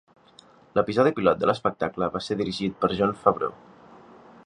[0.77, 3.57] L'episodi pilot de l'espectacle va ser dirigit per Jon Favreau.